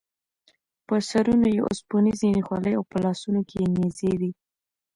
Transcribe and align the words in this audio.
په 0.87 0.95
سرونو 1.09 1.47
یې 1.55 1.61
اوسپنیزې 1.67 2.29
خولۍ 2.47 2.73
او 2.77 2.83
په 2.91 2.97
لاسونو 3.05 3.41
کې 3.49 3.55
یې 3.61 3.67
نیزې 3.77 4.11
وې. 4.19 4.31